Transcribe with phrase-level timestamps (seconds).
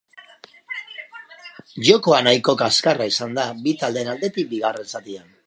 [1.89, 5.31] Jokoa nahiko kaskarra izan da bi taldeen aldetik bigarren zatian.